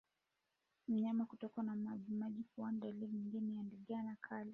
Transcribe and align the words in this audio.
Mnyama 0.87 1.25
kutokwa 1.25 1.63
na 1.63 1.75
majimaji 1.75 2.43
puani 2.43 2.73
ni 2.75 2.81
dalili 2.81 3.07
nyingine 3.07 3.53
ya 3.55 3.63
ndigana 3.63 4.15
kali 4.21 4.49